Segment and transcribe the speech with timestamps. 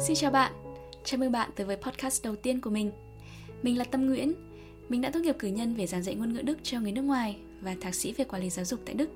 [0.00, 0.52] Xin chào bạn,
[1.04, 2.90] chào mừng bạn tới với podcast đầu tiên của mình
[3.62, 4.34] Mình là Tâm Nguyễn,
[4.88, 7.02] mình đã tốt nghiệp cử nhân về giảng dạy ngôn ngữ Đức cho người nước
[7.02, 9.10] ngoài và thạc sĩ về quản lý giáo dục tại Đức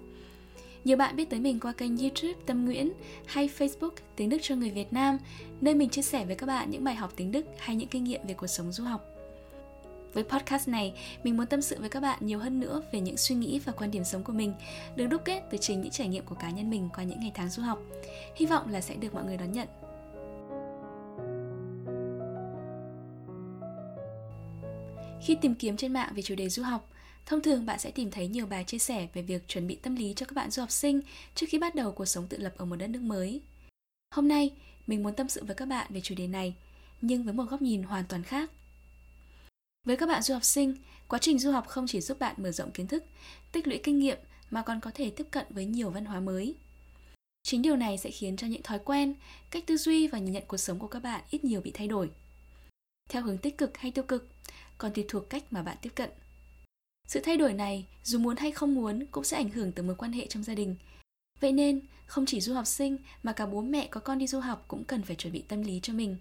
[0.84, 2.92] nhiều bạn biết tới mình qua kênh YouTube Tâm Nguyễn
[3.26, 5.18] hay Facebook Tiếng Đức cho người Việt Nam,
[5.60, 8.04] nơi mình chia sẻ với các bạn những bài học tiếng Đức hay những kinh
[8.04, 9.04] nghiệm về cuộc sống du học.
[10.12, 10.94] Với podcast này,
[11.24, 13.72] mình muốn tâm sự với các bạn nhiều hơn nữa về những suy nghĩ và
[13.72, 14.54] quan điểm sống của mình,
[14.96, 17.32] được đúc kết từ chính những trải nghiệm của cá nhân mình qua những ngày
[17.34, 17.82] tháng du học.
[18.36, 19.68] Hy vọng là sẽ được mọi người đón nhận.
[25.24, 26.90] Khi tìm kiếm trên mạng về chủ đề du học,
[27.26, 29.96] thông thường bạn sẽ tìm thấy nhiều bài chia sẻ về việc chuẩn bị tâm
[29.96, 31.00] lý cho các bạn du học sinh
[31.34, 33.40] trước khi bắt đầu cuộc sống tự lập ở một đất nước mới.
[34.14, 34.50] Hôm nay,
[34.86, 36.54] mình muốn tâm sự với các bạn về chủ đề này,
[37.00, 38.50] nhưng với một góc nhìn hoàn toàn khác.
[39.86, 40.74] Với các bạn du học sinh,
[41.08, 43.04] quá trình du học không chỉ giúp bạn mở rộng kiến thức,
[43.52, 44.18] tích lũy kinh nghiệm
[44.50, 46.54] mà còn có thể tiếp cận với nhiều văn hóa mới.
[47.42, 49.14] Chính điều này sẽ khiến cho những thói quen,
[49.50, 51.88] cách tư duy và nhìn nhận cuộc sống của các bạn ít nhiều bị thay
[51.88, 52.10] đổi.
[53.08, 54.31] Theo hướng tích cực hay tiêu cực,
[54.82, 56.10] còn tùy thuộc cách mà bạn tiếp cận.
[57.06, 59.94] Sự thay đổi này, dù muốn hay không muốn, cũng sẽ ảnh hưởng tới mối
[59.94, 60.76] quan hệ trong gia đình.
[61.40, 64.40] Vậy nên, không chỉ du học sinh mà cả bố mẹ có con đi du
[64.40, 66.16] học cũng cần phải chuẩn bị tâm lý cho mình.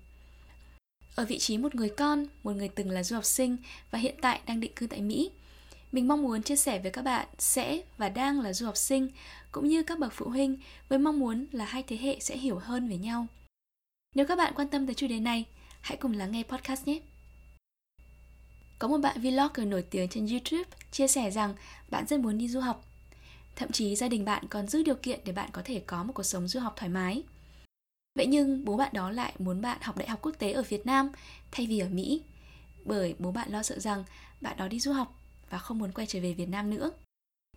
[1.15, 3.57] Ở vị trí một người con, một người từng là du học sinh
[3.91, 5.31] và hiện tại đang định cư tại Mỹ,
[5.91, 9.09] mình mong muốn chia sẻ với các bạn sẽ và đang là du học sinh
[9.51, 10.57] cũng như các bậc phụ huynh
[10.89, 13.27] với mong muốn là hai thế hệ sẽ hiểu hơn về nhau.
[14.15, 15.45] Nếu các bạn quan tâm tới chủ đề này,
[15.81, 16.99] hãy cùng lắng nghe podcast nhé.
[18.81, 21.53] Có một bạn vlogger nổi tiếng trên YouTube chia sẻ rằng
[21.89, 22.85] bạn rất muốn đi du học.
[23.55, 26.13] Thậm chí gia đình bạn còn giữ điều kiện để bạn có thể có một
[26.13, 27.23] cuộc sống du học thoải mái.
[28.15, 30.85] Vậy nhưng bố bạn đó lại muốn bạn học đại học quốc tế ở Việt
[30.85, 31.09] Nam
[31.51, 32.21] thay vì ở Mỹ,
[32.85, 34.03] bởi bố bạn lo sợ rằng
[34.41, 36.91] bạn đó đi du học và không muốn quay trở về Việt Nam nữa.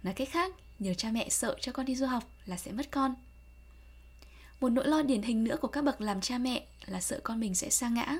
[0.02, 2.90] Nói cách khác, nhiều cha mẹ sợ cho con đi du học là sẽ mất
[2.90, 3.14] con.
[4.60, 7.40] Một nỗi lo điển hình nữa của các bậc làm cha mẹ là sợ con
[7.40, 8.18] mình sẽ sa ngã.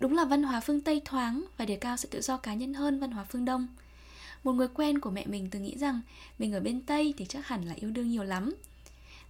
[0.00, 2.74] Đúng là văn hóa phương Tây thoáng và đề cao sự tự do cá nhân
[2.74, 3.66] hơn văn hóa phương Đông.
[4.44, 6.00] Một người quen của mẹ mình từng nghĩ rằng
[6.38, 8.54] mình ở bên Tây thì chắc hẳn là yêu đương nhiều lắm.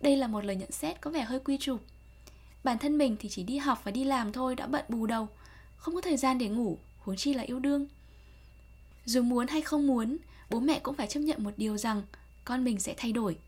[0.00, 1.81] Đây là một lời nhận xét có vẻ hơi quy chụp.
[2.64, 5.28] Bản thân mình thì chỉ đi học và đi làm thôi đã bận bù đầu,
[5.76, 7.86] không có thời gian để ngủ, huống chi là yêu đương.
[9.04, 10.16] Dù muốn hay không muốn,
[10.50, 12.03] bố mẹ cũng phải chấp nhận một điều rằng
[12.44, 13.38] con mình sẽ thay đổi.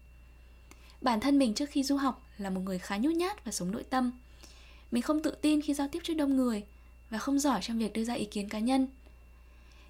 [1.01, 3.71] Bản thân mình trước khi du học là một người khá nhút nhát và sống
[3.71, 4.13] nội tâm.
[4.91, 6.63] Mình không tự tin khi giao tiếp trước đông người,
[7.15, 8.87] và không giỏi trong việc đưa ra ý kiến cá nhân.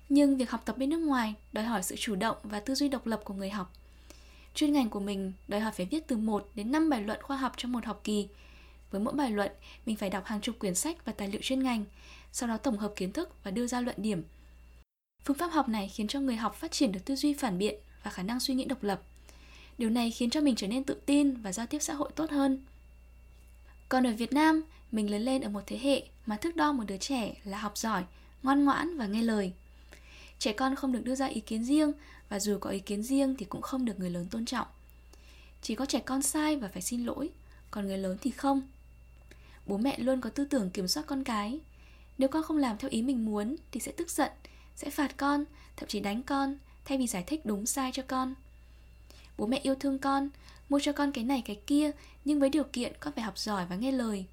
[0.09, 2.89] Nhưng việc học tập bên nước ngoài đòi hỏi sự chủ động và tư duy
[2.89, 3.73] độc lập của người học.
[4.55, 7.37] Chuyên ngành của mình đòi hỏi phải viết từ 1 đến 5 bài luận khoa
[7.37, 8.29] học trong một học kỳ.
[8.91, 9.53] Với mỗi bài luận,
[9.87, 11.85] mình phải đọc hàng chục quyển sách và tài liệu chuyên ngành,
[12.33, 14.23] sau đó tổng hợp kiến thức và đưa ra luận điểm.
[15.25, 17.75] Phương pháp học này khiến cho người học phát triển được tư duy phản biện
[18.03, 19.03] và khả năng suy nghĩ độc lập.
[19.79, 22.31] Điều này khiến cho mình trở nên tự tin và giao tiếp xã hội tốt
[22.31, 22.61] hơn.
[23.95, 24.63] Còn ở Việt Nam,
[24.93, 27.79] mình lớn lên ở một thế hệ mà thước đo một đứa trẻ là học
[27.79, 28.05] giỏi,
[28.43, 29.53] ngoan ngoãn và nghe lời.
[30.39, 31.93] Trẻ con không được đưa ra ý kiến riêng
[32.29, 34.67] và dù có ý kiến riêng thì cũng không được người lớn tôn trọng.
[35.63, 37.31] Chỉ có trẻ con sai và phải xin lỗi,
[37.71, 38.63] còn người lớn thì không.
[39.67, 41.61] Bố mẹ luôn có tư tưởng kiểm soát con cái.
[42.19, 44.31] Nếu con không làm theo ý mình muốn thì sẽ tức giận,
[44.77, 45.45] sẽ phạt con,
[45.77, 48.35] thậm chí đánh con thay vì giải thích đúng sai cho con.
[49.39, 50.29] Bố mẹ yêu thương con,
[50.69, 51.91] mua cho con cái này cái kia
[52.25, 54.25] nhưng với điều kiện con phải học giỏi và nghe lời.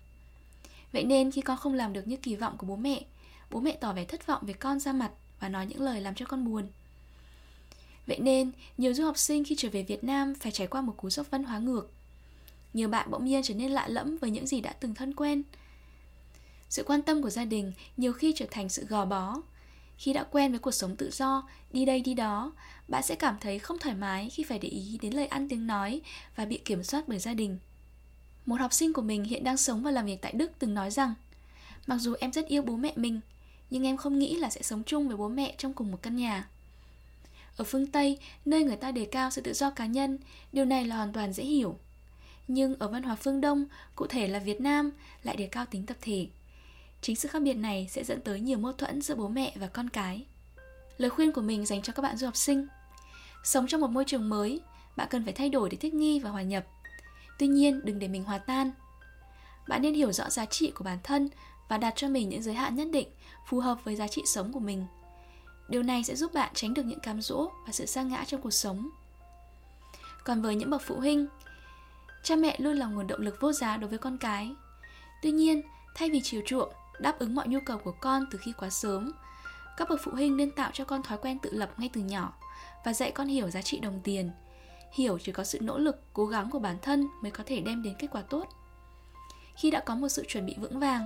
[0.93, 3.03] Vậy nên khi con không làm được như kỳ vọng của bố mẹ,
[3.49, 6.15] bố mẹ tỏ vẻ thất vọng về con ra mặt và nói những lời làm
[6.15, 6.67] cho con buồn.
[8.07, 10.93] Vậy nên, nhiều du học sinh khi trở về Việt Nam phải trải qua một
[10.97, 11.91] cú sốc văn hóa ngược.
[12.73, 15.43] Nhiều bạn bỗng nhiên trở nên lạ lẫm với những gì đã từng thân quen.
[16.69, 19.41] Sự quan tâm của gia đình nhiều khi trở thành sự gò bó.
[19.97, 22.51] Khi đã quen với cuộc sống tự do, đi đây đi đó,
[22.87, 25.67] bạn sẽ cảm thấy không thoải mái khi phải để ý đến lời ăn tiếng
[25.67, 26.01] nói
[26.35, 27.57] và bị kiểm soát bởi gia đình.
[28.45, 30.91] Một học sinh của mình hiện đang sống và làm việc tại Đức từng nói
[30.91, 31.13] rằng
[31.87, 33.19] Mặc dù em rất yêu bố mẹ mình
[33.69, 36.15] Nhưng em không nghĩ là sẽ sống chung với bố mẹ trong cùng một căn
[36.15, 36.47] nhà.
[37.57, 40.17] Ở phương Tây, nơi người ta đề cao sự tự do cá nhân
[40.51, 41.77] Điều này là hoàn toàn dễ hiểu.
[42.47, 43.65] Nhưng ở văn hóa phương Đông,
[43.95, 44.91] cụ thể là Việt Nam
[45.23, 46.27] Lại đề cao tính tập thể.
[47.01, 49.67] Chính sự khác biệt này sẽ dẫn tới nhiều mâu thuẫn giữa bố mẹ và
[49.67, 50.25] con cái.
[50.97, 52.67] Lời khuyên của mình dành cho các bạn du học sinh
[53.43, 54.61] Sống trong một môi trường mới,
[54.95, 56.65] bạn cần phải thay đổi để thích nghi và hòa nhập.
[57.41, 58.71] Tuy nhiên, đừng để mình hòa tan.
[59.67, 61.29] Bạn nên hiểu rõ giá trị của bản thân
[61.69, 63.07] và đặt cho mình những giới hạn nhất định
[63.47, 64.85] phù hợp với giá trị sống của mình.
[65.69, 68.41] Điều này sẽ giúp bạn tránh được những cám dỗ và sự sa ngã trong
[68.41, 68.89] cuộc sống.
[70.23, 71.27] Còn với những bậc phụ huynh,
[72.23, 74.51] cha mẹ luôn là nguồn động lực vô giá đối với con cái.
[75.21, 75.61] Tuy nhiên,
[75.95, 79.11] thay vì chiều chuộng, đáp ứng mọi nhu cầu của con từ khi quá sớm,
[79.77, 82.33] các bậc phụ huynh nên tạo cho con thói quen tự lập ngay từ nhỏ
[82.85, 84.31] và dạy con hiểu giá trị đồng tiền,
[84.91, 87.83] hiểu chỉ có sự nỗ lực, cố gắng của bản thân mới có thể đem
[87.83, 88.47] đến kết quả tốt.
[89.55, 91.05] khi đã có một sự chuẩn bị vững vàng,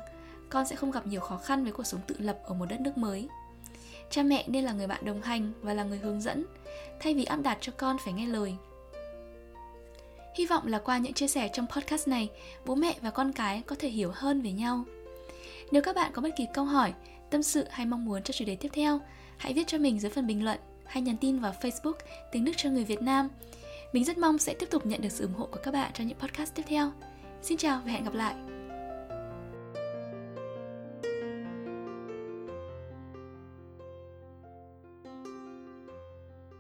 [0.50, 2.82] con sẽ không gặp nhiều khó khăn với cuộc sống tự lập ở một đất
[2.82, 3.28] nước mới.
[4.10, 6.46] Cha mẹ nên là người bạn đồng hành và là người hướng dẫn,
[7.00, 8.56] thay vì áp đặt cho con phải nghe lời.
[10.36, 12.30] Hy vọng là qua những chia sẻ trong podcast này,
[12.66, 14.84] bố mẹ và con cái có thể hiểu hơn về nhau.
[15.72, 16.94] Nếu các bạn có bất kỳ câu hỏi,
[17.30, 19.00] tâm sự hay mong muốn cho chủ đề tiếp theo,
[19.38, 21.94] hãy viết cho mình dưới phần bình luận hay nhắn tin vào Facebook
[22.32, 23.30] Tiếng Đức cho người Việt Nam.
[23.96, 26.08] Mình rất mong sẽ tiếp tục nhận được sự ủng hộ của các bạn trong
[26.08, 26.92] những podcast tiếp theo.
[27.42, 28.55] Xin chào và hẹn gặp lại!